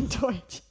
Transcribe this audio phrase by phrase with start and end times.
[0.00, 0.62] mein Deutsch.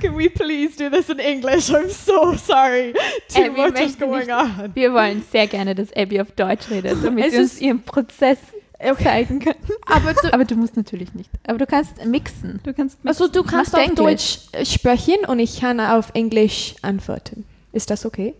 [0.00, 1.70] Can we please do this in English?
[1.70, 2.94] I'm so sorry.
[3.28, 4.70] Too wir much is going nicht- on.
[4.74, 8.38] Wir wollen sehr gerne, dass Abby auf Deutsch redet, damit Es sie uns ihren Prozess
[9.02, 9.54] zeigen kann.
[9.86, 11.30] Aber du, Aber du musst natürlich nicht.
[11.46, 12.60] Aber du kannst mixen.
[12.62, 13.08] Du kannst mixen.
[13.08, 14.38] also du kannst Machst auf du Englisch?
[14.52, 17.44] Deutsch äh, sprechen und ich kann auf Englisch antworten.
[17.72, 18.34] Ist das okay?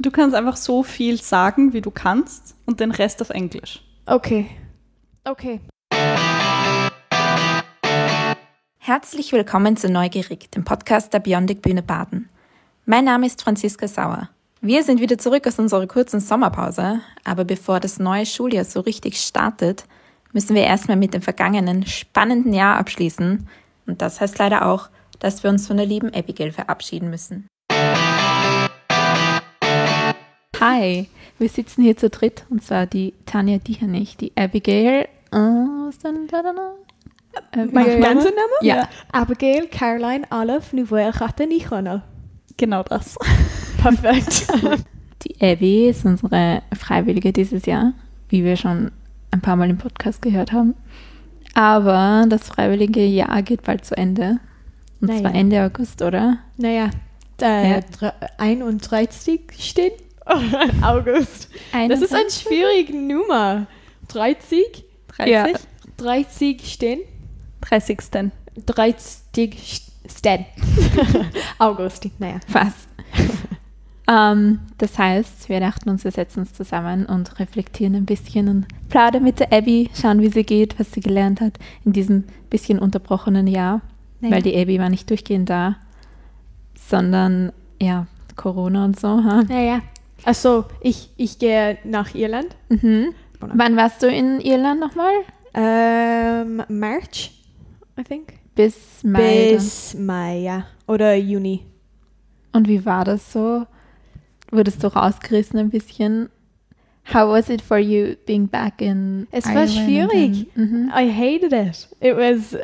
[0.00, 3.80] Du kannst einfach so viel sagen, wie du kannst und den Rest auf Englisch.
[4.06, 4.46] Okay.
[5.24, 5.60] Okay.
[8.86, 12.28] Herzlich willkommen zu Neugierig, dem Podcast der Biondic Bühne Baden.
[12.84, 14.28] Mein Name ist Franziska Sauer.
[14.60, 19.18] Wir sind wieder zurück aus unserer kurzen Sommerpause, aber bevor das neue Schuljahr so richtig
[19.18, 19.86] startet,
[20.34, 23.48] müssen wir erstmal mit dem vergangenen spannenden Jahr abschließen.
[23.86, 27.48] Und das heißt leider auch, dass wir uns von der lieben Abigail verabschieden müssen.
[30.60, 35.08] Hi, wir sitzen hier zu dritt und zwar die Tanja Diehernich, die Abigail.
[35.32, 36.83] Äh, was denn da, da, da?
[37.54, 38.00] Mein Abigail.
[38.00, 38.52] ganzer Name?
[38.62, 38.88] Ja.
[39.12, 42.02] Abigail Caroline Olive Nouveau Ratanichana.
[42.56, 43.16] Genau das.
[43.82, 44.46] Perfekt.
[45.24, 47.92] Die Abby ist unsere Freiwillige dieses Jahr,
[48.28, 48.90] wie wir schon
[49.30, 50.74] ein paar Mal im Podcast gehört haben.
[51.54, 54.38] Aber das freiwillige Jahr geht bald zu Ende.
[55.00, 55.20] Und Naja.
[55.20, 56.38] zwar Ende August, oder?
[56.56, 56.90] naja,
[57.40, 57.78] äh, Ja.
[57.78, 59.92] dre- 31 stehen.
[60.82, 61.48] August.
[61.88, 62.42] Das ist eine 21?
[62.42, 63.66] schwierige Nummer.
[64.08, 64.84] 30?
[65.16, 65.32] 30?
[65.32, 65.46] Ja.
[65.98, 67.00] 30 stehen.
[67.64, 67.98] 30.
[68.66, 70.46] 30 stehen.
[71.58, 72.40] August, naja.
[72.48, 72.88] Fast.
[74.08, 78.66] ähm, das heißt, wir dachten uns, wir setzen uns zusammen und reflektieren ein bisschen und
[78.88, 82.78] plaudern mit der Abby, schauen, wie sie geht, was sie gelernt hat in diesem bisschen
[82.78, 83.80] unterbrochenen Jahr.
[84.20, 84.34] Naja.
[84.34, 85.76] Weil die Abby war nicht durchgehend da,
[86.88, 88.06] sondern ja,
[88.36, 89.08] Corona und so.
[89.08, 89.42] Ha?
[89.48, 89.80] Naja.
[90.24, 92.56] Also, ich, ich gehe nach Irland.
[92.68, 93.14] Mhm.
[93.40, 95.12] Wann warst du in Irland nochmal?
[95.52, 97.32] Ähm, March,
[97.98, 98.34] I think.
[98.54, 99.48] Bis Mai.
[99.50, 99.54] dann.
[99.56, 100.66] Bis Mai, ja.
[100.86, 101.64] Oder Juni.
[102.52, 103.66] Und wie war das so?
[104.50, 106.28] Wurdest du rausgerissen ein bisschen?
[107.12, 110.46] How was it for you being back in Es war Ireland schwierig.
[110.56, 110.92] and- Mhm.
[110.96, 111.88] I hated it.
[112.00, 112.54] It was,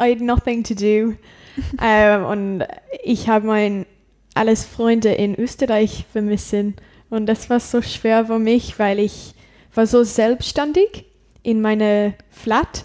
[0.00, 1.14] I had nothing to do.
[1.82, 2.64] ähm, und
[3.02, 3.86] ich habe mein
[4.34, 6.74] alles Freunde in Österreich vermissen.
[7.10, 9.34] Und das war so schwer für mich, weil ich
[9.74, 11.04] war so selbstständig
[11.42, 12.84] in meine Flat.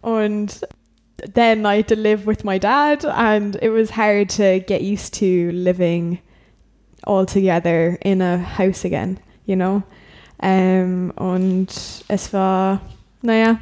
[0.00, 0.60] Und
[1.32, 5.14] then I had to live with my dad and it was hard to get used
[5.14, 6.20] to living
[7.04, 9.82] all together in a house again, you know?
[10.42, 11.68] Ähm, und
[12.08, 12.80] es war,
[13.22, 13.58] naja,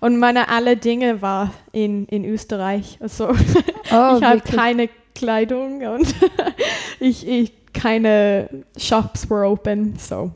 [0.00, 2.98] und meine alle Dinge war in, in Österreich.
[3.00, 3.28] Also
[3.92, 6.14] Oh, ich habe keine Kleidung und
[7.00, 10.32] ich, ich keine shops were open, so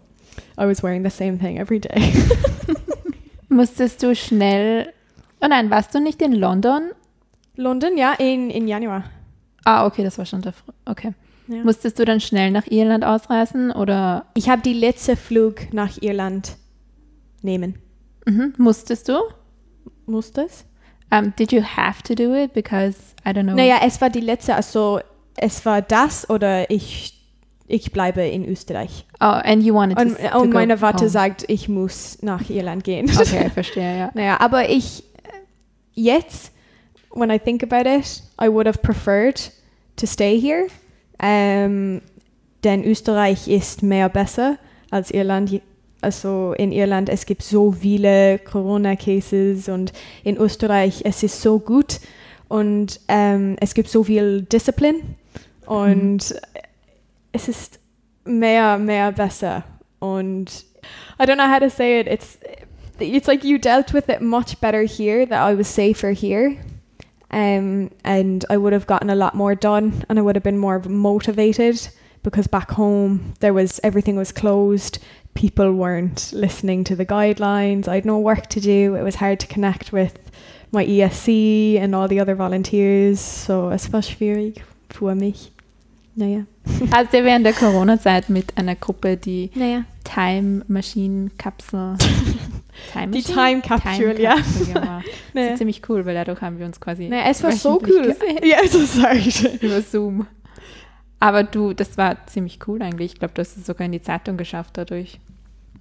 [0.58, 2.12] I was wearing the same thing every day.
[3.48, 4.92] Musstest du schnell.
[5.44, 6.92] Oh nein, warst du nicht in London?
[7.56, 9.04] London, ja, in, in Januar.
[9.64, 10.54] Ah, okay, das war schon der.
[10.86, 11.12] Okay.
[11.48, 11.62] Ja.
[11.62, 16.56] Musstest du dann schnell nach Irland ausreisen oder Ich habe die letzte Flug nach Irland
[17.42, 17.78] nehmen.
[18.26, 18.54] mhm.
[18.56, 19.18] musstest du?
[20.06, 20.64] Muss das?
[21.12, 23.54] Um, did you have to do it because I don't know?
[23.54, 25.00] Naja, es war die letzte, also
[25.36, 27.22] es war das oder ich,
[27.66, 29.04] ich bleibe in Österreich.
[29.20, 31.10] Oh, and you wanted Und, to, to und meine Warte home.
[31.10, 33.10] sagt, ich muss nach Irland gehen.
[33.10, 34.10] Okay, verstehe, ja.
[34.14, 35.04] Naja, aber ich,
[35.94, 36.52] jetzt,
[37.12, 39.40] when I think about it, I would have preferred
[39.96, 40.66] to stay here.
[41.20, 42.02] Ähm,
[42.64, 44.58] denn Österreich ist mehr besser
[44.90, 45.60] als Irland.
[46.00, 52.00] Also in Irland, es gibt so viele Corona-Cases und in Österreich, es ist so gut
[52.48, 55.16] und ähm, es gibt so viel Disziplin
[55.66, 56.34] und
[57.32, 57.80] es ist
[58.24, 59.64] mehr, mehr besser.
[59.98, 60.66] Und
[61.18, 62.06] I don't know how to say it.
[62.06, 62.38] It's
[62.98, 65.26] it's like you dealt with it much better here.
[65.26, 66.58] That I was safer here,
[67.30, 70.58] um, and I would have gotten a lot more done, and I would have been
[70.58, 71.88] more motivated
[72.22, 74.98] because back home there was everything was closed.
[75.34, 77.88] People weren't listening to the guidelines.
[77.88, 78.94] I had no work to do.
[78.94, 80.18] It was hard to connect with
[80.70, 83.20] my ESC and all the other volunteers.
[83.20, 85.50] So es war schwierig für mich.
[86.16, 86.46] Naja.
[86.92, 89.84] Hast du während der Corona-Zeit mit einer Gruppe die Naja.
[90.04, 91.96] Time Machine Kapsel
[92.92, 93.22] Time Die?
[93.22, 94.34] Time Capsule, ja.
[94.36, 95.04] Capsule gemacht.
[95.06, 95.52] Das Naja.
[95.52, 98.02] ist ziemlich cool, weil dadurch haben wir uns quasi Naja, es war so cool.
[98.02, 98.38] gesehen.
[98.44, 99.32] Ja, also sorry.
[99.60, 100.26] über Zoom.
[101.20, 103.12] Aber du, das war ziemlich cool eigentlich.
[103.14, 105.20] Ich glaube, du hast es sogar in die Zeitung geschafft dadurch.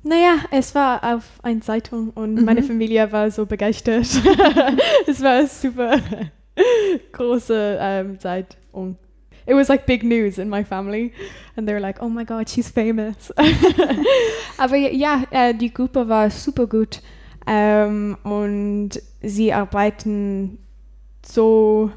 [0.04, 2.46] Naja, es war auf einer Zeitung und Mhm.
[2.46, 4.06] meine Familie war so begeistert.
[5.08, 5.98] es war eine super
[7.14, 8.58] große ähm, Zeit.
[8.72, 8.98] Und
[9.46, 11.12] it was like big news in my family.
[11.56, 13.32] And they were like, oh my god, she's famous.
[14.58, 17.02] Aber ja, äh, die Gruppe war super gut.
[17.46, 18.92] Ähm, und
[19.22, 20.58] sie arbeiten
[21.26, 21.92] so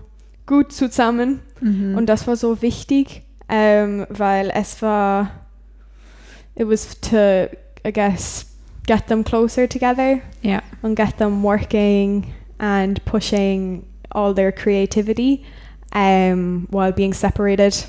[0.47, 1.97] gut zusammen Mhm.
[1.97, 5.31] und das war so wichtig, ähm, weil es war,
[6.55, 7.49] it was to,
[7.87, 8.47] I guess,
[8.87, 12.25] get them closer together yeah and get them working
[12.59, 15.45] and pushing all their creativity
[15.95, 17.87] um, while being separated.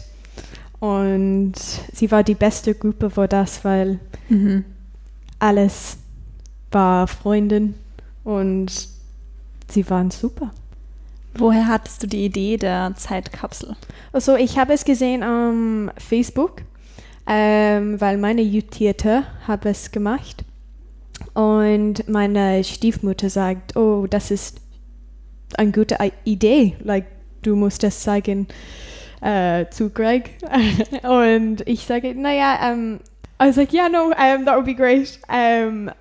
[0.79, 1.53] Und
[1.93, 3.99] sie war die beste Gruppe für das, weil
[4.29, 4.63] Mhm.
[5.39, 5.97] alles
[6.71, 7.73] war Freundin
[8.23, 8.67] und
[9.69, 10.51] sie waren super.
[11.35, 13.75] Woher hattest du die Idee der Zeitkapsel?
[14.11, 16.61] Also ich habe es gesehen am Facebook,
[17.27, 20.43] ähm, weil meine Jutierte habe es gemacht
[21.33, 24.59] und meine Stiefmutter sagt, oh, das ist
[25.57, 27.05] eine gute Idee, like
[27.41, 28.47] du musst das sagen
[29.21, 30.37] äh, zu Greg
[31.03, 32.99] und ich sage, naja, um,
[33.39, 35.19] I was like, yeah, no, um, that would be great.
[35.29, 35.91] Um,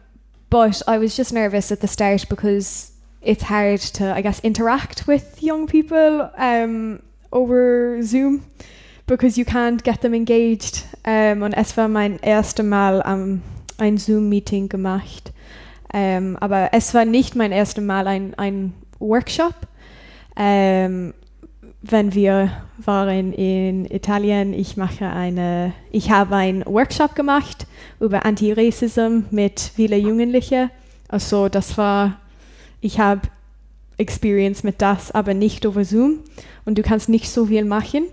[0.49, 5.07] but I was just nervous at the start because it's hard to, I guess, interact
[5.07, 7.03] with young people um,
[7.33, 8.45] over Zoom
[9.07, 10.85] because you can't get them engaged.
[11.05, 13.43] Um, und es war mein erstes Mal um,
[13.79, 15.33] ein Zoom-Meeting gemacht.
[15.93, 19.55] Um, aber es war nicht mein erstes Mal ein, ein Workshop.
[20.37, 21.13] Um,
[21.83, 27.67] wenn wir waren in Italien, ich mache eine, ich habe einen Workshop gemacht
[28.01, 30.71] über Anti-Racism mit vielen Jugendlichen.
[31.09, 32.21] Also das war,
[32.81, 33.23] ich habe
[33.99, 36.21] Experience mit das, aber nicht über Zoom.
[36.65, 38.05] Und du kannst nicht so viel machen.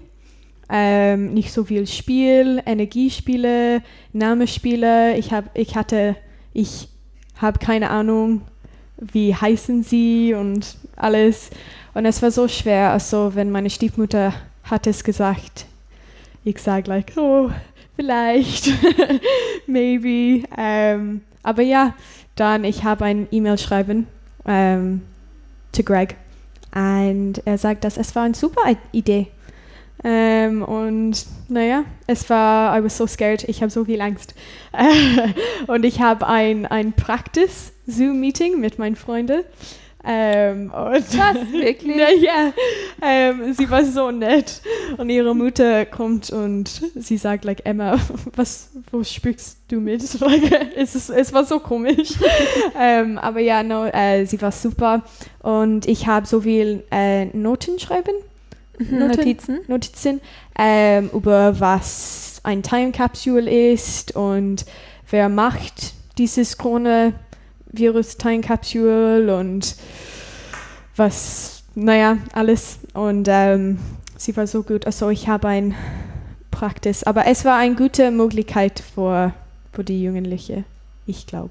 [0.70, 3.82] Ähm, nicht so viel Spiel, Energiespiele,
[4.14, 5.18] Namenspiele.
[5.18, 6.16] Ich, hab, ich hatte,
[6.54, 6.88] ich
[7.36, 8.42] habe keine Ahnung,
[8.98, 11.50] wie heißen sie und alles.
[11.94, 15.66] Und es war so schwer, also wenn meine Stiefmutter hat es gesagt,
[16.44, 17.50] ich sage like, oh,
[17.96, 18.72] vielleicht,
[19.68, 20.46] maybe.
[20.58, 21.94] Ähm, aber ja,
[22.36, 24.08] dann ich habe ein E-Mail schreiben
[24.46, 25.02] ähm,
[25.72, 26.16] zu Greg
[26.74, 28.62] und er sagt, dass es war eine super
[28.92, 29.28] Idee.
[30.04, 34.34] Ähm, und naja, es war, I was so scared, ich habe so viel Angst.
[35.68, 39.44] und ich habe ein, ein Practice-Zoom-Meeting mit meinen Freunden.
[40.06, 40.74] Ähm, und
[41.18, 41.52] Was?
[41.52, 41.96] Wirklich?
[41.98, 42.54] ja, ja.
[43.02, 44.62] Ähm, sie war so nett.
[44.98, 47.98] Und ihre Mutter kommt und sie sagt, like, Emma,
[48.36, 50.04] was, wo sprichst du mit?
[50.20, 52.14] Like, es, ist, es war so komisch.
[52.80, 55.04] ähm, aber ja, no, äh, sie war super.
[55.42, 58.16] Und ich habe so viel äh, Noten schreiben,
[58.80, 59.18] Mhm, Noten?
[59.18, 59.60] Notizen?
[59.68, 60.22] Notizen,
[60.58, 64.66] ähm, über was ein Time Capsule ist und
[65.10, 67.14] wer macht dieses Coronavirus
[67.74, 69.76] Time Capsule und
[70.96, 72.80] was, naja, alles.
[72.94, 73.80] Und ähm,
[74.18, 74.86] sie war so gut.
[74.86, 75.76] Also ich habe ein
[76.52, 79.34] Praxis, aber es war eine gute Möglichkeit für,
[79.72, 80.64] für die Jugendliche,
[81.08, 81.50] ich glaube.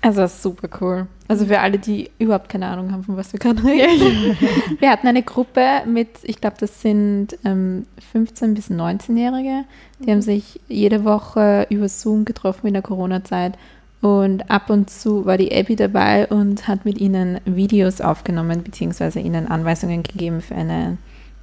[0.00, 1.06] Also super cool.
[1.28, 4.36] Also für alle, die überhaupt keine Ahnung haben, von was wir gerade reden.
[4.80, 9.64] wir hatten eine Gruppe mit, ich glaube, das sind ähm, 15- bis 19-Jährige.
[10.00, 13.54] Die haben sich jede Woche über Zoom getroffen in der Corona-Zeit.
[14.00, 19.20] Und ab und zu war die Abby dabei und hat mit ihnen Videos aufgenommen, beziehungsweise
[19.20, 20.96] ihnen Anweisungen gegeben für eine,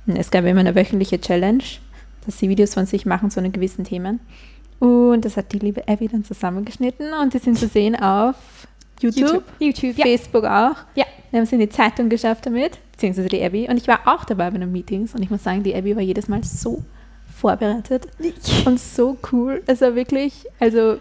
[0.08, 1.64] es gab immer eine wöchentliche Challenge,
[2.26, 4.20] dass sie Videos von sich machen zu einem gewissen Themen.
[4.80, 8.36] Und das hat die liebe Abby dann zusammengeschnitten und die sind zu sehen auf
[9.02, 10.06] YouTube, YouTube, ja.
[10.06, 10.76] Facebook auch.
[10.96, 11.06] Ja.
[11.30, 13.68] Wir haben es in die Zeitung geschafft damit, beziehungsweise die Abby.
[13.70, 16.02] Und ich war auch dabei bei den Meetings und ich muss sagen, die Abby war
[16.02, 16.84] jedes Mal so
[17.36, 18.08] vorbereitet
[18.66, 19.62] und so cool.
[19.68, 20.98] Es war wirklich, also,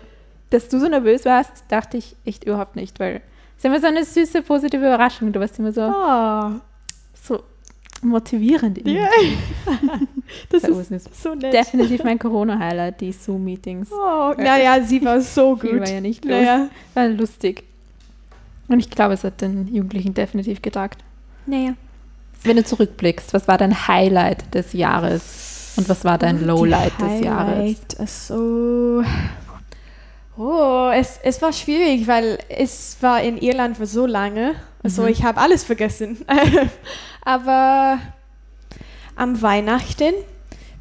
[0.51, 3.17] dass du so nervös warst, dachte ich echt überhaupt nicht, weil
[3.57, 5.33] es ist immer so eine süße, positive Überraschung.
[5.33, 6.61] Du warst immer so, Ah,
[7.21, 7.43] so
[8.03, 8.79] motivierend.
[8.79, 8.97] irgendwie.
[8.99, 9.09] ja.
[10.51, 11.05] das ist süß.
[11.23, 11.53] so nett.
[11.55, 13.91] Definitiv mein Corona-Highlight, die Zoom-Meetings.
[13.91, 15.81] Oh, naja, sie war so gut.
[15.81, 16.35] war ja nicht los.
[16.35, 17.65] Naja, War lustig.
[18.69, 21.03] Und ich glaube, es hat den Jugendlichen definitiv getagt.
[21.47, 21.75] naja.
[22.43, 27.21] Wenn du zurückblickst, was war dein Highlight des Jahres und was war dein Lowlight des
[27.25, 27.55] Jahres?
[27.57, 29.03] Highlight, Also,
[30.39, 34.55] oh, es, es war schwierig, weil es war in Irland für so lange.
[34.83, 35.09] Also Mhm.
[35.09, 36.19] ich habe alles vergessen.
[37.25, 37.99] Aber
[39.17, 40.15] am Weihnachten,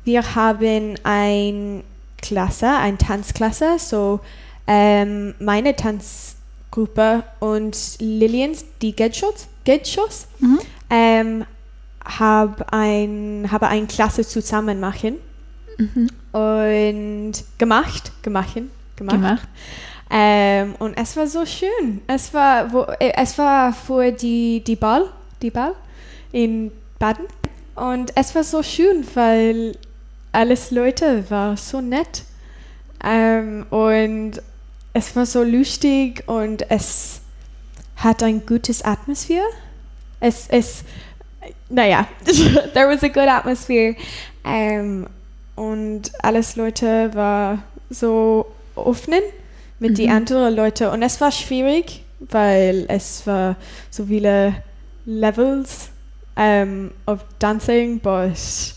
[0.04, 1.84] wir haben ein
[2.22, 4.20] Klasse, ein Tanzklasse, so
[4.68, 10.60] ähm, meine Tanzgruppe und Lilians, die Gedshots, Gedshots Mhm.
[10.90, 11.46] ähm,
[12.04, 15.18] habe ein, habe eine Klasse zusammen machen
[15.78, 16.10] Mhm.
[16.32, 18.62] und gemacht, gemacht,
[18.96, 19.16] gemacht.
[19.16, 19.48] Gemacht.
[20.10, 22.02] Ähm, und es war so schön.
[22.08, 25.10] Es war, wo, äh, es war für die, die Ball,
[25.42, 25.74] die Ball
[26.32, 27.26] in Baden.
[27.76, 29.78] Und es war so schön, weil
[30.32, 32.24] alles Leute war so nett.
[33.04, 34.42] Ähm, und
[34.94, 37.22] es war so lustig und es
[37.98, 39.46] hat ein gutes Atmosphäre.
[40.20, 40.84] Es, es,
[41.70, 42.08] naja,
[42.74, 43.96] there was a good atmosphere.
[44.44, 45.08] Ähm,
[45.56, 48.46] und alles Leute war so
[48.76, 49.20] offen
[49.80, 50.16] mit die Mhm.
[50.16, 50.90] anderen Leute.
[50.92, 53.56] Und es war schwierig, weil es war
[53.90, 54.64] so viele
[55.06, 55.90] Levels
[56.38, 58.74] um, of dancing, but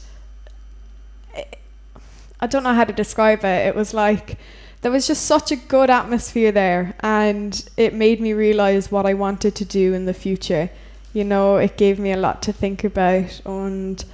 [2.40, 3.67] I don't know how to describe it.
[3.67, 4.37] It was like
[4.83, 9.14] there was just such a good atmosphere there, and it made me realize what I
[9.14, 10.69] wanted to do in the future.
[11.14, 13.40] You know, it gave me a lot to think about.
[13.45, 14.07] Und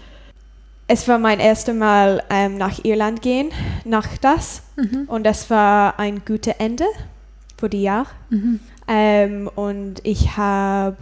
[0.87, 3.51] es war mein erstes Mal ähm, nach Irland gehen,
[3.85, 4.63] nach das.
[4.77, 5.05] Mhm.
[5.07, 6.85] Und es war ein gutes Ende
[7.57, 8.07] für die Jahr.
[8.31, 8.61] Mhm.
[8.87, 10.97] Ähm, und ich habe,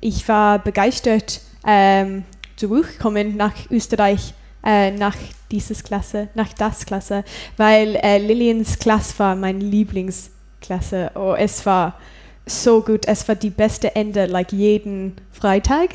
[0.00, 2.24] ich war begeistert ähm,
[2.56, 4.34] zurückkommen nach Österreich,
[4.64, 5.16] äh, nach
[5.50, 7.24] dieses Klasse, nach das Klasse,
[7.56, 11.10] weil äh, Lilians Klasse war meine Lieblingsklasse.
[11.14, 11.98] Oh, es war
[12.46, 13.06] so gut.
[13.06, 15.90] Es war die beste Ende, like jeden Freitag.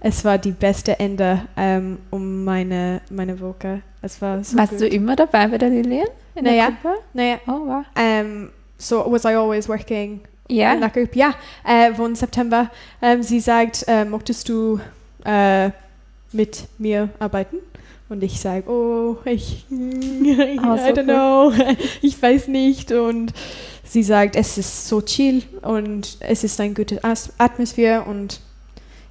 [0.00, 3.82] Es war die beste Ende ähm, um meine, meine Woche.
[4.02, 4.80] Es war so Warst gut.
[4.82, 6.06] du immer dabei bei der Lilian?
[6.34, 6.68] In der Naja.
[6.82, 6.96] Gruppe?
[7.14, 7.84] naja, Oh, wow.
[7.98, 10.74] um, so was I always working Ja.
[10.74, 11.16] in that group?
[11.16, 11.34] Ja,
[11.64, 12.70] äh, von September.
[13.00, 14.78] Ähm, sie sagt, äh, möchtest du
[15.24, 15.70] äh,
[16.32, 17.56] mit mir arbeiten?
[18.08, 21.52] Und ich sage, oh, ich, I Oh, so don't know,
[22.02, 22.92] ich weiß nicht.
[22.92, 23.32] Und
[23.82, 28.40] sie sagt, es ist so chill und es ist eine gute Atmosphäre und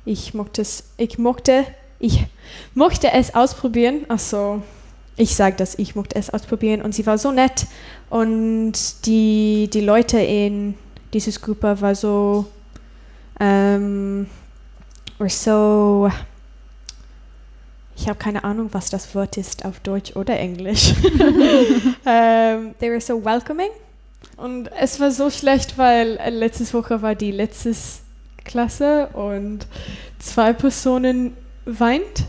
[0.05, 1.65] ich mochte es, ich mochte,
[1.99, 2.25] ich
[2.73, 4.05] mochte es ausprobieren.
[4.07, 4.61] Also
[5.17, 7.65] ich sage das, ich mochte es ausprobieren und sie war so nett
[8.09, 8.73] und
[9.05, 10.75] die, die Leute in
[11.13, 12.45] dieses Gruppe war so,
[13.39, 14.27] ähm,
[15.17, 16.11] were so,
[17.95, 20.93] ich habe keine Ahnung, was das Wort ist auf Deutsch oder Englisch.
[22.05, 23.69] ähm, they were so welcoming
[24.37, 27.73] und es war so schlecht, weil äh, letztes Woche war die letzte
[28.45, 29.67] Klasse und
[30.19, 31.35] zwei Personen
[31.65, 32.23] weint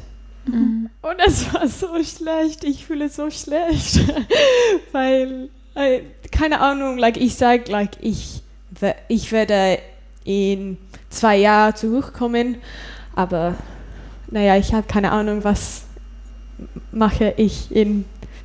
[0.48, 0.90] Mhm.
[1.02, 2.62] und es war so schlecht.
[2.62, 3.98] Ich fühle so schlecht,
[4.92, 6.98] weil äh, keine Ahnung.
[6.98, 8.42] Like ich sage, like ich
[9.08, 9.78] ich werde
[10.24, 10.78] in
[11.10, 12.58] zwei Jahren zurückkommen,
[13.16, 13.56] aber
[14.30, 15.82] naja, ich habe keine Ahnung, was
[16.92, 18.04] mache ich in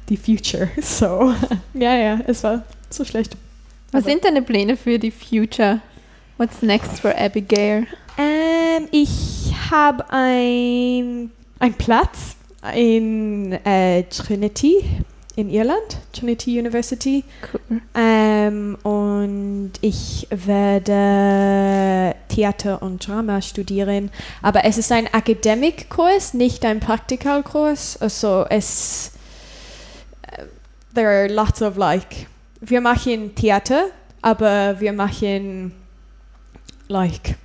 [0.10, 0.70] the future.
[0.82, 1.34] So
[1.76, 3.38] ja, ja, es war so schlecht.
[3.92, 5.82] Was Aber- sind deine Pläne für die Future?
[6.42, 7.86] What's next for Abigail?
[8.18, 11.30] Ähm, ich habe ein,
[11.60, 12.36] ein Platz
[12.74, 14.84] in äh, Trinity
[15.36, 17.24] in Irland, Trinity University.
[17.54, 17.82] Cool.
[17.94, 24.10] Ähm, und ich werde Theater und Drama studieren.
[24.42, 28.02] Aber es ist ein Academic-Kurs, nicht ein Praktikalkurs.
[28.02, 29.12] Also es,
[30.24, 30.46] äh,
[30.96, 32.26] there are lots of like,
[32.62, 33.92] wir machen Theater,
[34.24, 35.76] aber wir machen
[36.92, 37.36] like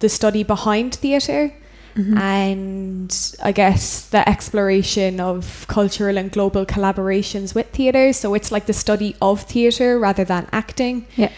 [0.00, 1.50] the study behind theater
[1.94, 2.16] Mhm.
[2.16, 3.10] and
[3.42, 8.12] I guess the exploration of cultural and global collaborations with theatre.
[8.12, 11.06] So it's like the study of theatre rather than acting.
[11.16, 11.28] Ja.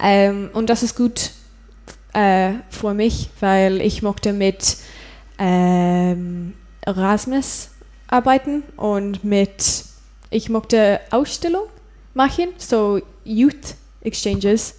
[0.00, 1.30] Ähm, und das ist gut
[2.12, 4.76] äh, für mich, weil ich mochte mit
[5.38, 6.52] ähm,
[6.82, 7.70] Erasmus
[8.08, 9.84] arbeiten und mit,
[10.30, 11.68] ich mochte Ausstellung
[12.12, 14.74] machen, so Youth Exchanges.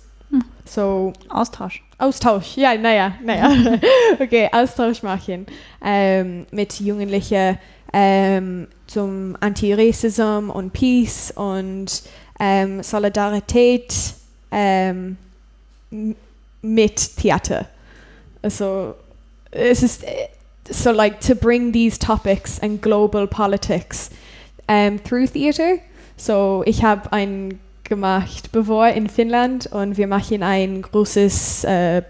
[0.74, 1.84] So Austausch.
[2.00, 3.78] Austausch, ja, naja, naja.
[4.20, 5.46] okay, Austausch machen
[5.86, 7.60] ähm, mit Jugendlichen
[7.94, 12.02] ähm, zum Anti-Racism und Peace und
[12.40, 13.94] ähm, Solidarität
[14.52, 15.16] ähm,
[16.64, 17.68] mit Theater.
[18.42, 18.96] Also,
[19.52, 20.30] es ist äh,
[20.72, 24.10] so like to bring these topics and global politics
[24.68, 25.78] um, through theater.
[26.18, 27.60] So, ich habe ein
[27.94, 32.02] gemacht bevor in Finnland und wir machen ein großes äh,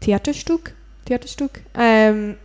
[0.00, 0.74] Theaterstück,
[1.06, 2.36] Theaterstück ähm,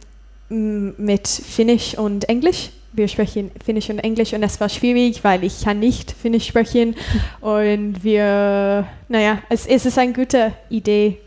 [0.50, 2.70] mit Finnisch und Englisch.
[2.94, 6.96] Wir sprechen Finnisch und Englisch und es war schwierig, weil ich kann nicht Finnisch sprechen
[7.42, 11.18] und wir, naja, es, es ist eine gute Idee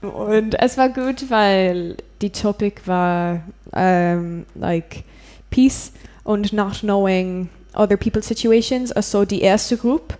[0.00, 5.04] und es war gut, weil die Topic war ähm, like
[5.50, 5.92] peace
[6.24, 8.90] und not knowing other people's situations.
[8.90, 10.16] Also die erste Gruppe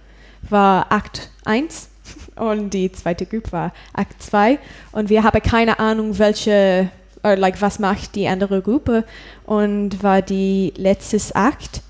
[0.48, 1.88] war Akt 1
[2.36, 4.58] und die zweite Gruppe war Akt 2
[4.92, 6.90] und wir haben keine Ahnung, welche,
[7.22, 9.04] or like, was macht die andere Gruppe
[9.44, 11.82] und war die letztes Akt.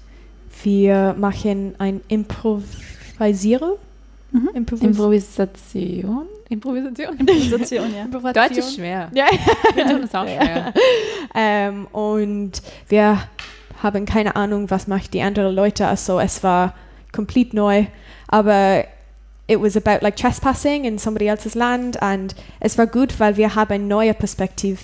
[0.62, 3.73] Wir machen ein Improvisieren.
[4.30, 4.50] Mhm.
[4.54, 6.26] Improvis Improvisation?
[6.49, 7.16] Improvisation?
[7.18, 8.04] Improvisation, ja.
[8.04, 8.49] Improvisation.
[8.49, 9.11] Deutsch ist schwer.
[9.14, 9.26] Ja.
[9.75, 10.73] Wir tun es auch schwer.
[11.35, 13.23] ähm, und wir
[13.82, 15.87] haben keine Ahnung, was macht die anderen Leute.
[15.87, 16.75] Also es war
[17.12, 17.87] komplett neu,
[18.28, 18.85] aber
[19.49, 23.54] it was about like trespassing in somebody else's land and es war gut, weil wir
[23.54, 24.78] haben eine neue Perspektive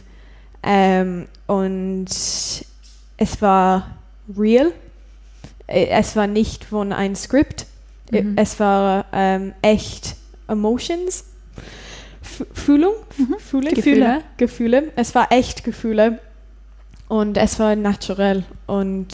[0.62, 3.96] Ähm, und es war
[4.36, 4.72] real.
[5.66, 7.66] Es war nicht von einem Skript.
[8.10, 8.34] Mhm.
[8.36, 10.16] Es war ähm, echt
[10.48, 11.24] Emotions.
[12.22, 12.94] F Fühlung?
[13.38, 13.70] Fühle?
[13.70, 14.22] Gefühle.
[14.36, 14.92] Gefühle.
[14.96, 16.18] Es war echt Gefühle.
[17.08, 18.44] Und es war naturell.
[18.66, 19.08] Und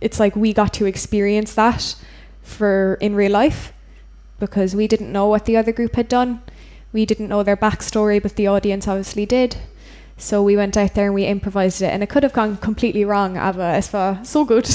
[0.00, 1.94] it's like we got to experience that
[2.42, 3.72] for in real life
[4.38, 6.40] because we didn't know what the other group had done.
[6.92, 9.56] We didn't know their backstory, but the audience obviously did.
[10.18, 11.92] So we went out there and we improvised it.
[11.92, 14.66] And it could have gone completely wrong, aber es war so gut.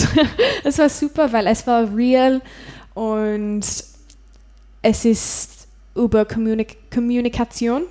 [0.63, 2.41] es war super, weil es war real
[2.93, 3.63] und
[4.81, 7.83] es ist über Kommunik Kommunikation.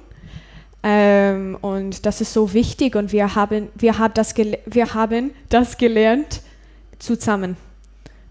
[0.83, 5.77] Und um, das ist so wichtig und wir haben, wir, haben das wir haben das
[5.77, 6.41] gelernt
[7.01, 7.57] zusammen.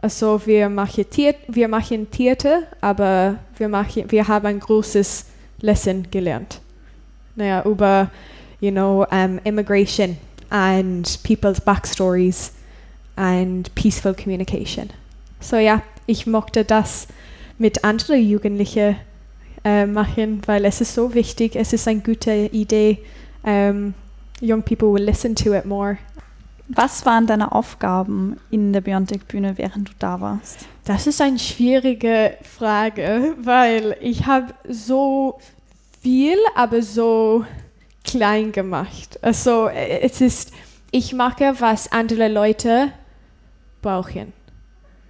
[0.01, 5.25] Also wir machen, Tier wir machen Tierte, aber wir, machen, wir haben ein großes
[5.59, 6.61] Lesson gelernt.
[7.35, 8.09] Naja, über,
[8.61, 10.17] you know, um, immigration
[10.49, 12.51] and people's backstories
[13.17, 14.89] and peaceful communication.
[15.41, 17.07] So ja, ich mochte das
[17.57, 18.95] mit anderen Jugendlichen
[19.65, 22.99] äh, machen, weil es ist so wichtig, es ist eine gute Idee.
[23.43, 23.93] Um,
[24.41, 25.97] young people will listen to it more.
[26.69, 30.67] Was waren deine Aufgaben in der Biontech-Bühne, während du da warst?
[30.85, 35.39] Das ist eine schwierige Frage, weil ich habe so
[36.01, 37.43] viel, aber so
[38.03, 39.19] klein gemacht.
[39.23, 40.53] Also äh, es ist,
[40.91, 42.91] ich mache, was andere Leute
[43.81, 44.31] brauchen.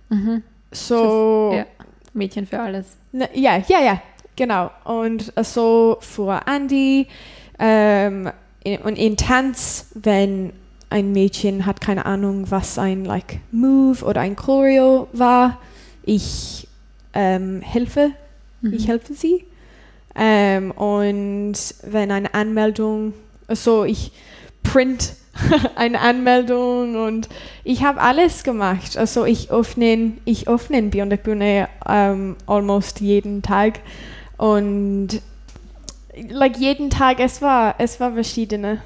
[0.09, 0.43] Mhm.
[0.71, 1.65] So, Ja.
[2.13, 2.97] Mädchen für alles.
[3.11, 4.01] Na, ja, ja, ja,
[4.35, 4.71] genau.
[4.85, 7.07] Und so für Andy
[7.59, 8.31] ähm,
[8.63, 10.53] in, und in Tanz, wenn
[10.89, 15.59] ein Mädchen hat keine Ahnung, was ein like Move oder ein Choreo war,
[16.03, 16.67] ich
[17.13, 18.11] ähm, helfe,
[18.61, 18.73] Mhm.
[18.73, 19.45] ich helfe sie.
[20.15, 21.53] Ähm, und
[21.83, 23.13] wenn eine Anmeldung,
[23.47, 24.11] so ich
[24.63, 25.13] print
[25.75, 27.29] eine Anmeldung und
[27.63, 28.97] ich habe alles gemacht.
[28.97, 33.79] Also ich öffne, ich öffne Beyond the Bühne ähm, almost jeden Tag
[34.37, 35.21] und
[36.29, 38.81] like jeden Tag, es war, es war verschiedene.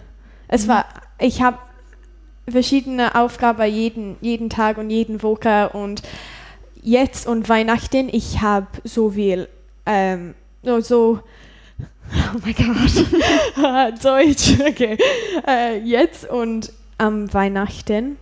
[0.47, 0.69] Es Mhm.
[0.69, 0.85] war,
[1.19, 1.57] ich habe
[2.47, 6.01] verschiedene Aufgaben jeden, jeden Tag und jeden Woche und
[6.81, 9.47] jetzt und Weihnachten, ich habe so viel,
[9.85, 11.19] ähm, so, so
[12.11, 14.97] oh mein Gott, Deutsch, okay.
[15.47, 18.17] Äh, jetzt und am Weihnachten,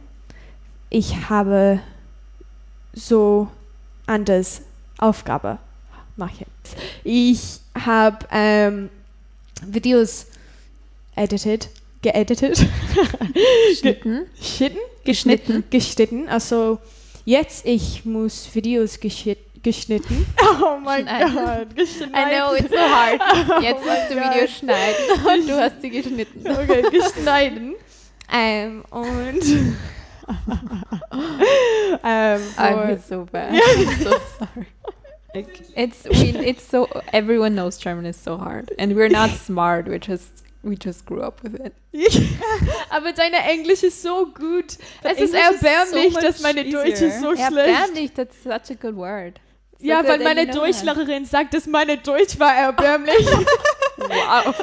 [0.90, 1.80] ich habe
[2.94, 3.48] so
[4.06, 4.62] anders
[4.98, 5.58] Aufgabe
[6.16, 6.46] machen.
[7.04, 8.90] Ich habe ähm,
[9.66, 10.28] Videos
[11.16, 11.70] edited,
[12.02, 12.66] geeditet,
[13.70, 14.28] Geschnitten.
[14.36, 15.64] geschnitten, Geschnitten.
[15.70, 16.30] geschnitten.
[16.30, 16.80] Also
[17.26, 20.26] jetzt ich muss Videos geschit geschnitten.
[20.64, 21.06] Oh mein.
[21.06, 22.16] Gott, geschnitten.
[22.16, 23.22] I know, it's so hard.
[23.64, 26.48] Jetzt musst du mein Videos schneiden und du hast sie geschnitten.
[26.48, 27.76] Okay, geschneiden.
[28.32, 29.42] Ähm, und
[32.04, 33.54] ähm, I feel für, so bad.
[33.54, 34.68] I'm so sorry.
[35.76, 39.88] It's we, it's so everyone knows German is so hard, and we're not smart.
[39.88, 41.74] We just we just grew up with it.
[42.90, 44.78] aber deine Englisch ist so gut.
[45.02, 47.52] But es ist English is so erbärmlich, much dass meine Deutsch ist so schlecht.
[47.52, 49.40] erbärmlich, that's such a good word.
[49.80, 50.68] So Ja, good weil meine you know that.
[50.68, 53.28] Deutschlehrerin sagt, dass meine Deutsch war erbärmlich.
[53.98, 54.56] Wow.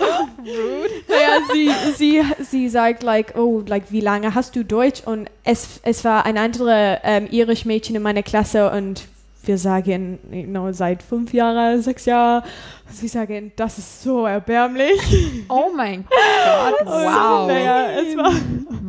[1.07, 5.03] naja, sie, sie, sie sagt, like, oh, like, wie lange hast du Deutsch?
[5.05, 9.03] Und es, es war ein anderes ähm, irisch Mädchen in meiner Klasse und
[9.43, 12.43] wir sagen, know, seit fünf Jahren, sechs Jahren.
[12.91, 15.01] Sie sagen, das ist so erbärmlich.
[15.49, 17.47] Oh mein Gott, wow.
[17.49, 17.89] Naja,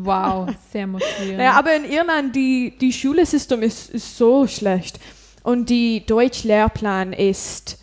[0.02, 1.38] Wow, sehr motivierend.
[1.38, 5.00] naja, aber in Irland, die, die Schulsystem ist, ist so schlecht.
[5.44, 7.80] Und die Deutschlehrplan ist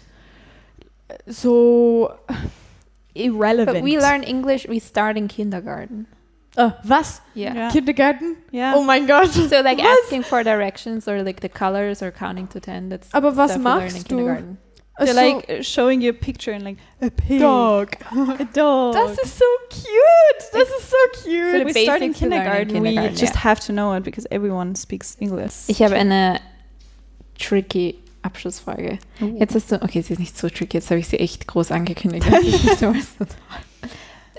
[1.27, 2.11] so
[3.15, 3.79] irrelevant.
[3.79, 6.07] But we learn English, we start in kindergarten.
[6.57, 7.23] Äh, was?
[7.35, 7.55] Yeah.
[7.55, 7.69] Ja.
[7.71, 8.37] Kindergarten?
[8.51, 8.75] Ja.
[8.77, 9.33] Oh mein Gott.
[9.33, 9.87] So like Was?
[10.05, 12.89] asking for directions or like the colors or counting to ten.
[12.89, 14.17] That's Aber was machst du?
[14.17, 14.59] kindergarten.
[14.99, 17.91] They're So- like uh, showing you a picture and like a pig, Dog.
[18.41, 18.95] a dog.
[18.95, 20.53] Das ist so cute.
[20.53, 21.59] Das ist so So cute.
[21.59, 22.69] the we start in in kindergarten.
[22.69, 23.45] We kindergarten, just yeah.
[23.45, 25.53] have to know it because everyone speaks English.
[25.69, 26.41] Ich habe eine
[27.39, 28.99] tricky Abschlussfrage.
[29.21, 29.27] Oh.
[29.39, 31.71] Jetzt hast du, okay, sie ist nicht so tricky, jetzt habe ich sie echt groß
[31.71, 32.27] angekündigt.
[32.31, 33.09] Das ist nicht so was.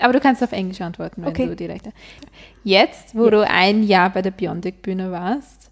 [0.00, 1.46] Aber du kannst auf Englisch antworten, wenn Okay.
[1.46, 1.88] du direkt.
[2.64, 3.30] Jetzt, wo Ja.
[3.30, 5.70] du ein Jahr bei der Biondic-Bühne warst,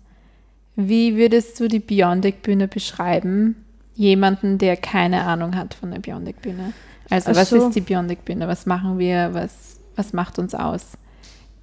[0.74, 3.64] wie würdest du die Biondic-Bühne beschreiben?
[3.94, 6.72] Jemanden, der keine Ahnung hat von der Biondic-Bühne.
[7.08, 8.46] Also, Ach was ist die Biondic-Bühne?
[8.46, 9.30] Was machen wir?
[9.32, 10.92] Was, was macht uns aus?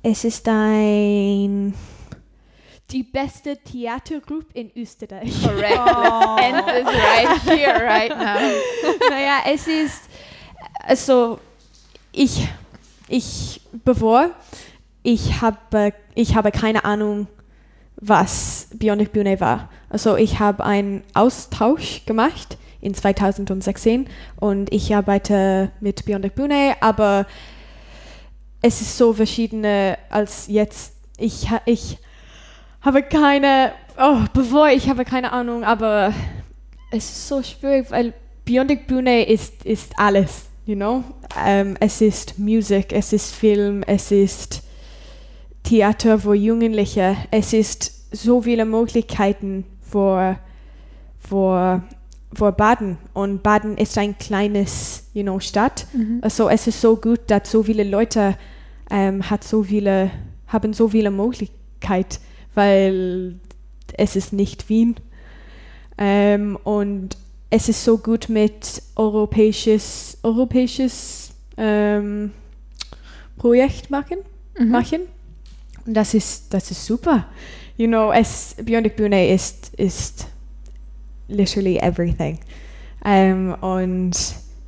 [0.02, 1.74] Es ist ein
[2.92, 5.32] die beste Theatergroup in Österreich.
[5.44, 5.80] Correct.
[5.80, 6.36] Oh.
[6.38, 8.38] Let's end this right here, right now.
[9.10, 10.02] naja, es ist
[10.86, 11.40] also
[12.14, 12.48] ich
[13.08, 14.32] ich, bevor,
[15.04, 17.28] ich habe, ich habe keine Ahnung,
[17.98, 19.70] was Bionic Bühne war.
[19.90, 27.28] Also ich habe einen Austausch gemacht in 2016 und ich arbeite mit Bionic Bühne, aber
[28.62, 30.94] es ist so verschiedene als jetzt.
[31.18, 31.98] Ich, ich
[32.82, 36.14] habe keine, oh, bevor ich habe keine Ahnung, aber
[36.92, 41.04] es ist so schwierig, weil Bionic Bühne ist, ist alles, you know?
[41.46, 44.64] Ähm, es ist Musik, es ist Film, es ist
[45.64, 50.38] Theater für Jugendliche, es ist so viele Möglichkeiten für,
[51.20, 51.84] für,
[52.34, 55.88] für Baden und Baden ist ein kleines, you know, Stadt.
[56.22, 58.36] Also es ist so gut, dass so viele Leute
[58.92, 60.12] ähm, hat so viele,
[60.48, 62.18] haben so viele Möglichkeiten,
[62.54, 63.40] weil
[63.98, 64.96] es ist nicht Wien.
[65.98, 67.18] Ähm, und
[67.56, 72.32] es ist so gut mit europäisches, europäisches ähm,
[73.38, 74.18] Projekt machen,
[74.58, 74.70] Mhm.
[74.70, 75.02] machen.
[75.86, 77.28] Und das ist, das ist super.
[77.78, 80.26] You know, es, Bionic Bühne ist, ist
[81.28, 82.40] literally everything.
[83.06, 84.14] Ähm, und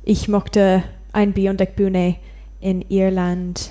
[0.04, 2.16] ich mochte ein Bionic Bühne
[2.60, 3.70] in Irland.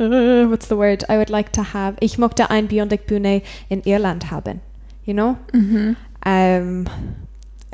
[0.00, 1.96] Uh, what's the word I would like to have?
[2.00, 4.60] Ich mochte ein Bionic Bühne in Irland haben.
[5.04, 5.36] You know?
[5.52, 5.96] Mhm.
[6.24, 6.86] Ähm,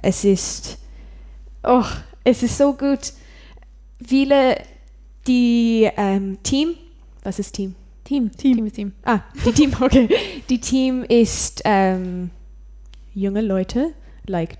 [0.02, 0.78] es ist,
[1.62, 1.84] oh,
[2.24, 3.12] es ist so gut.
[4.04, 4.62] Viele,
[5.26, 6.74] die ähm, Team,
[7.22, 7.74] was ist Team?
[8.04, 8.30] Team.
[8.36, 8.92] Team ist Team.
[9.04, 10.08] Ah, die Team, okay.
[10.48, 12.30] Die Team ist ähm,
[13.14, 13.92] junge Leute,
[14.26, 14.56] like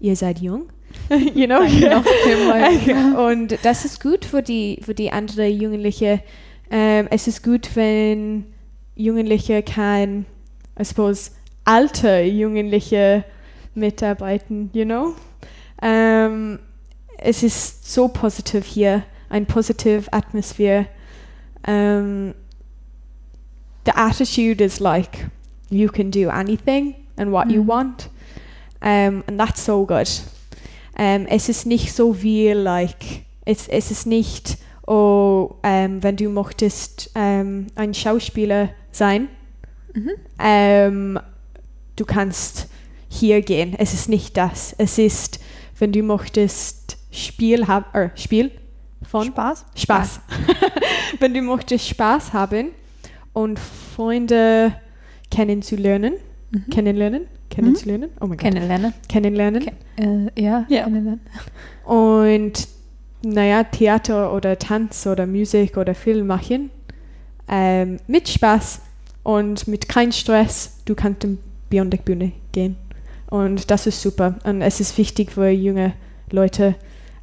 [0.00, 0.70] ihr seid jung,
[1.34, 1.60] you know.
[3.28, 6.22] Und das ist gut für die für die andere Jugendliche.
[6.70, 8.46] Ähm, es ist gut, wenn
[8.94, 10.24] Jugendliche kann,
[10.80, 11.32] I suppose,
[11.66, 13.24] alte Jugendliche
[13.74, 15.14] mitarbeiten, you know.
[15.82, 16.58] Ähm,
[17.18, 20.86] es ist so positiv hier, ein positive Atmosphere.
[21.66, 22.32] Um,
[23.84, 25.26] the attitude is like
[25.68, 27.68] you can do anything and what you Mhm.
[27.68, 28.10] want,
[28.80, 30.08] um, and that's so good.
[30.98, 36.28] Um, es ist nicht so wie like es, es ist nicht oh ähm, wenn du
[36.28, 39.28] möchtest ähm, ein Schauspieler sein,
[39.94, 40.12] Mhm.
[41.96, 42.68] Du kannst
[43.08, 43.74] hier gehen.
[43.78, 44.74] Es ist nicht das.
[44.78, 45.40] Es ist
[45.78, 48.50] wenn du möchtest Spiel haben, äh, Spiel
[49.02, 49.66] von Spaß?
[49.74, 50.20] Spaß.
[51.20, 52.68] Wenn du möchtest Spaß haben
[53.34, 54.74] und Freunde
[55.30, 56.14] kennenzulernen,
[56.50, 56.70] Mhm.
[56.70, 58.94] kennenlernen, kennenzulernen, oh mein Gott, Kennenlernen.
[59.08, 60.84] kennenlernen Ke äh, ja, Ja.
[60.84, 61.20] kennenlernen.
[61.84, 62.68] und
[63.22, 66.70] naja, Theater oder Tanz oder Musik oder Film machen
[67.48, 68.80] ähm, mit Spaß
[69.24, 70.78] und mit kein Stress.
[70.84, 72.76] Du kannst in Bionic Bühne gehen
[73.28, 75.94] und das ist super und es ist wichtig für junge
[76.30, 76.74] Leute,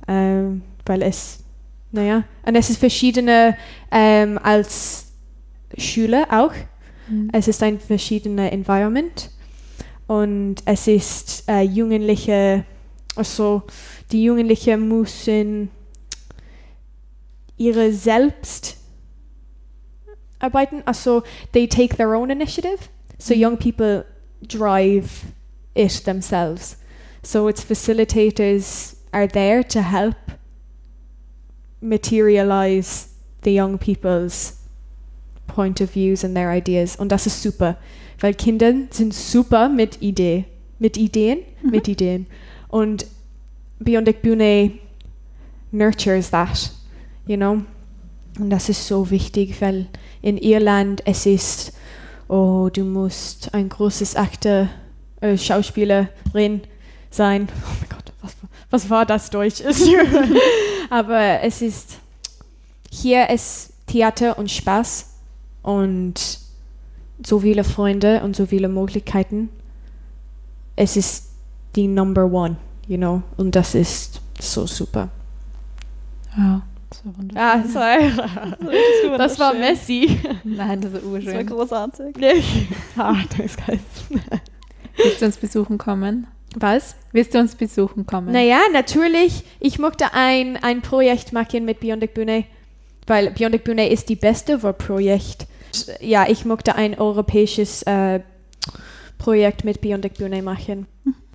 [0.08, 1.39] ähm, weil es
[1.91, 3.56] naja, und es ist verschiedene
[3.91, 5.12] ähm, als
[5.77, 6.53] Schule auch.
[7.08, 7.29] Mhm.
[7.32, 9.29] Es ist ein verschiedener Environment
[10.08, 12.65] und es ist äh, Jugendliche,
[13.15, 13.62] also
[14.12, 15.69] die Jugendlichen müssen
[17.58, 18.77] ihre selbst
[20.39, 21.21] arbeiten, also
[21.53, 22.79] they take their own initiative.
[23.19, 23.41] So Mhm.
[23.41, 24.03] young people
[24.47, 25.25] drive
[25.75, 26.77] it themselves.
[27.23, 30.15] So its facilitators are there to help
[31.82, 33.10] materialize
[33.41, 34.60] the young people's
[35.47, 36.95] point of views and their ideas.
[36.95, 37.77] Und das ist super,
[38.19, 40.45] weil Kinder sind super mit Idee,
[40.79, 41.71] mit Ideen, mhm.
[41.71, 42.25] mit Ideen.
[42.69, 43.06] Und
[43.79, 44.79] Bionic Bühne
[45.71, 46.71] nurtures that,
[47.27, 47.63] you know.
[48.39, 49.88] Und das ist so wichtig, weil
[50.21, 51.73] in Irland es ist,
[52.33, 54.67] oh, du musst ein großes Akteur,
[55.21, 56.61] äh, Schauspielerin
[57.09, 57.47] sein.
[57.63, 58.35] Oh mein Gott, was,
[58.71, 59.61] was war das Deutsch?
[60.89, 61.97] Aber es ist,
[62.89, 65.11] hier ist Theater und Spaß
[65.61, 66.39] und
[67.23, 69.49] so viele Freunde und so viele Möglichkeiten.
[70.75, 71.29] Es ist
[71.75, 72.55] die Number One,
[72.87, 75.09] you know, und das ist so super.
[76.35, 76.61] Wow.
[76.93, 77.41] Das war wunderschön.
[77.41, 79.17] Ah, sorry.
[79.17, 80.19] Das war Messi.
[80.43, 81.47] Nein, das war Das war urschön.
[81.47, 82.15] großartig.
[82.97, 83.79] ah, das ist geil.
[84.97, 86.27] Willst du uns besuchen kommen?
[86.56, 86.95] Was?
[87.12, 88.32] Willst du uns besuchen kommen?
[88.32, 89.43] Naja, natürlich.
[89.60, 92.45] Ich möchte ein, ein Projekt machen mit Bionic Bühne,
[93.08, 95.47] weil Bionic Bühne ist die beste Projekt.
[95.99, 98.19] Ja, ich möchte ein europäisches äh,
[99.17, 100.86] Projekt mit Bionic Bühne machen.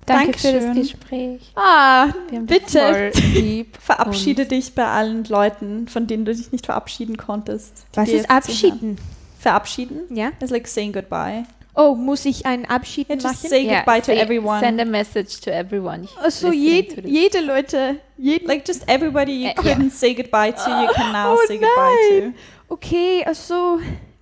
[0.05, 0.73] Danke für das Dankeschön.
[0.81, 1.51] Gespräch.
[1.55, 2.07] Ah,
[2.41, 3.11] bitte.
[3.79, 7.85] Verabschiede Und- dich bei allen Leuten, von denen du dich nicht verabschieden konntest.
[7.93, 8.29] Was ist.
[8.29, 8.97] Abschieden?
[9.39, 10.01] Verabschieden?
[10.15, 10.31] Ja.
[10.41, 11.43] It's like saying goodbye.
[11.75, 13.49] Oh, muss ich einen Abschied Yeah, just machen?
[13.49, 14.59] say Yeah, goodbye to say- everyone.
[14.59, 16.07] Send a message to everyone.
[16.21, 20.69] Also je, to jede Leute, jeden Like just everybody you Uh, couldn't say goodbye to,
[20.69, 22.35] you can now Oh say goodbye nein.
[22.67, 23.79] Okay, also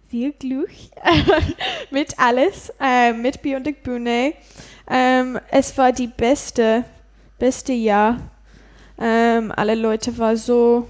[0.10, 0.70] viel Glück
[1.92, 4.34] mit alles, äh, mit Beyond Bühne.
[4.90, 6.84] Ähm, es war die beste,
[7.40, 8.18] beste Jahr.
[9.00, 10.88] Ähm, alle Leute waren so,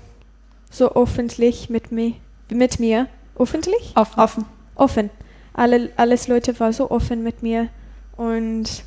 [0.70, 2.14] so öffentlich mit mir,
[2.50, 3.08] mit mir.
[3.38, 3.94] Öffentlich?
[3.96, 4.22] to.
[4.22, 4.46] Offen.
[4.76, 5.10] Offen.
[5.54, 7.70] Alle, alles Leute waren so offen mit mir
[8.16, 8.84] und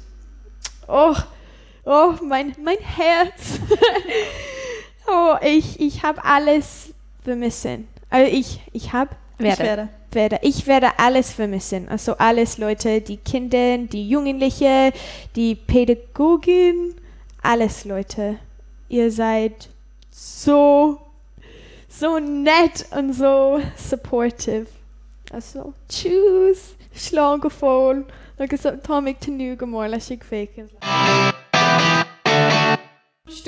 [0.86, 1.14] oh,
[1.84, 3.58] oh, mein, mein Herz.
[5.08, 7.88] oh, ich, ich habe alles vermissen.
[8.08, 9.88] Also ich, ich habe Ich Werde.
[10.14, 10.36] Werde.
[10.36, 11.88] werde, ich werde alles vermissen.
[11.88, 14.92] Also alles Leute, die Kinder, die Jugendliche,
[15.36, 16.94] die Pädagogin,
[17.42, 18.38] alles Leute.
[18.88, 19.68] Ihr seid
[20.10, 20.98] so,
[21.88, 24.66] so nett und so supportive.
[25.32, 28.04] Also, tschüss, slaggevoel.
[28.38, 30.70] Agus Tommy Tenu gemorlich faken.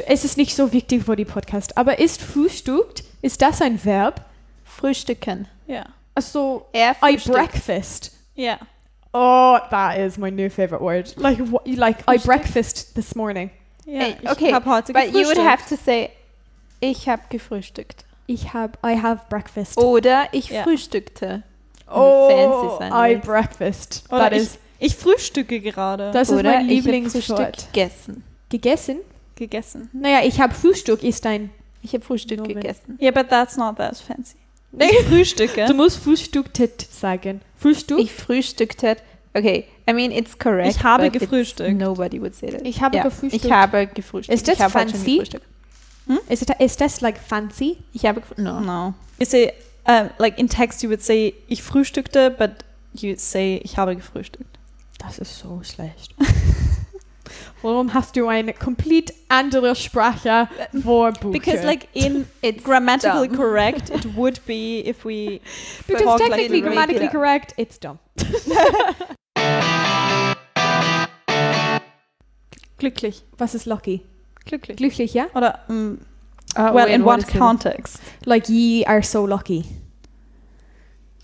[0.06, 3.02] Es ist nicht so wichtig für die Podcast, aber ist frühstückt?
[3.20, 4.24] Ist das ein Verb?
[4.64, 5.48] Frühstücken.
[5.68, 5.86] Yeah.
[6.14, 8.12] Er I breakfast.
[8.36, 8.58] Yeah.
[9.14, 11.12] Oh, that is my new favorite word.
[11.16, 13.50] Like, what, like I breakfast this morning.
[13.84, 14.04] yeah.
[14.04, 16.10] Hey, ich okay, hab heute But you would have to say,
[16.80, 18.04] ich habe gefrühstückt.
[18.26, 19.76] Ich hab, I have breakfast.
[19.78, 20.62] Oder ich Ja.
[20.62, 21.42] frühstückte.
[21.90, 24.04] Oh, I breakfast.
[24.08, 26.10] Oder That ich, is, ich frühstücke gerade.
[26.12, 27.68] das ist mein habe Lieblingswort.
[27.72, 28.24] Gegessen.
[28.48, 29.00] Gegessen?
[29.34, 29.90] gegessen.
[29.92, 31.50] Naja, ich habe Frühstück ist ein.
[31.82, 32.60] Ich habe Frühstück Moment.
[32.60, 32.98] gegessen.
[33.00, 34.36] Yeah, but that's not that fancy.
[34.72, 34.86] Nee.
[34.90, 35.66] Ich frühstücke.
[35.66, 37.42] Du musst frühstücktet sagen.
[37.56, 37.98] Frühstück?
[37.98, 38.96] Ich frühstückte.
[39.34, 40.76] Okay, I mean it's correct.
[40.76, 41.78] Ich habe gefrühstückt.
[41.78, 42.66] Nobody would say that.
[42.66, 43.44] Ich habe ja, gefrühstückt.
[43.44, 44.34] Ich habe gefrühstückt.
[44.34, 45.18] Ist das ich fancy?
[45.18, 45.46] gefrühstückt.
[46.28, 47.78] Is, it, is this like fancy?
[47.92, 48.22] Ich habe.
[48.36, 48.60] No.
[48.60, 48.94] No.
[49.18, 49.52] You say,
[49.86, 52.50] um, like in text, you would say, ich frühstückte, but
[52.94, 54.58] you say, ich habe gefrühstückt.
[54.98, 56.14] Das ist so schlecht.
[57.62, 60.48] Warum hast du eine komplett andere Sprache
[60.82, 61.32] vor Buche?
[61.32, 63.36] Because like in It's grammatically dumb.
[63.36, 65.40] correct, it would be if we
[65.86, 67.98] Because talk like technically, in grammatically regular- correct, it's dumb.
[72.78, 73.22] glücklich.
[73.38, 74.02] Was ist lucky?
[74.44, 74.76] Glücklich.
[74.76, 75.26] Glücklich, ja?
[75.34, 75.98] Oder, mm,
[76.54, 77.38] Oh, well, wait, in what what is it?
[77.40, 77.98] context?
[78.26, 79.64] Like, ye are so lucky.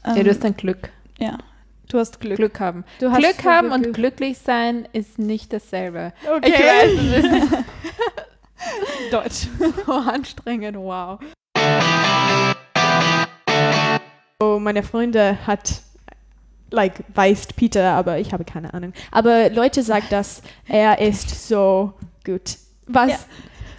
[0.04, 0.90] Um, Ja, du hast dann Glück.
[1.18, 1.36] ja.
[1.88, 2.36] Du hast Glück.
[2.36, 2.84] Glück haben.
[3.00, 3.94] Du Glück haben viel und Glück.
[3.94, 6.12] glücklich sein ist nicht dasselbe.
[6.30, 6.48] Okay.
[6.48, 7.64] Ich weiß, es ist
[9.10, 9.48] Deutsch.
[9.86, 10.76] so anstrengend.
[10.76, 11.18] Wow.
[14.38, 15.80] So, meine Freunde hat,
[16.70, 18.92] like, weißt Peter, aber ich habe keine Ahnung.
[19.10, 22.58] Aber Leute sagen, dass er ist so gut.
[22.86, 23.10] Was?
[23.12, 23.18] Ja.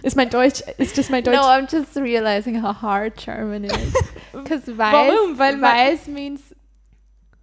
[0.02, 1.36] Ist mein Deutsch, ist das mein Deutsch?
[1.36, 3.72] No, I'm just realizing how hard German is.
[4.32, 5.38] Because weiß, Warum?
[5.38, 6.40] Weil weiß means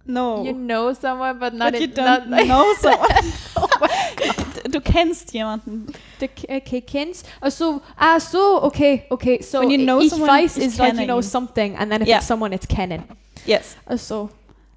[0.08, 0.42] No.
[0.42, 3.32] you know someone, but not, But you it, don't not know someone.
[4.64, 5.86] Du- du kennst jemanden.
[6.20, 7.26] Okay, kennst.
[7.40, 9.40] Also, ah, so, okay, okay.
[9.42, 12.16] So, When you know someone, ich is like, you know something, and then if Ja.
[12.16, 13.04] it's someone, it's kennen.
[13.46, 13.76] Yes.
[13.86, 14.30] Also,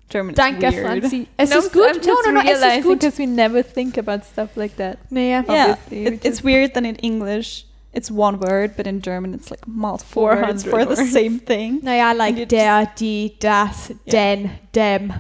[0.10, 0.86] German is danke, weird.
[0.86, 1.28] Franzi.
[1.38, 2.06] Es no, ist gut.
[2.06, 3.00] No, no, no, es ist gut.
[3.00, 4.98] because we never think about stuff like that.
[5.10, 5.44] Naja.
[5.48, 9.52] Yeah, Obviously, it, it's weird that in English it's one word, but in German it's
[9.52, 11.12] like multiple words 400 for the words.
[11.12, 11.82] same thing.
[11.84, 15.14] Naja, like der, die, das, den, dem.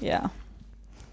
[0.00, 0.30] Yeah.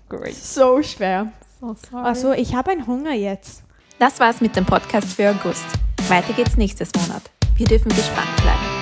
[0.09, 0.35] Great.
[0.35, 1.31] So schwer.
[1.59, 2.05] So sorry.
[2.05, 3.63] Also, ich habe einen Hunger jetzt.
[3.99, 5.65] Das war's mit dem Podcast für August.
[6.09, 7.23] Weiter geht's nächstes Monat.
[7.55, 8.72] Wir dürfen gespannt bleiben.